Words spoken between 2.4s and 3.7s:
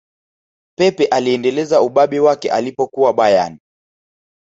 alipokuwa bayern